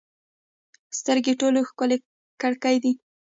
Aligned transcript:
سترګې 0.97 1.33
ټولو 1.39 1.59
ښکلې 1.69 1.97
کړکۍ 2.41 2.75
دي. 2.83 2.91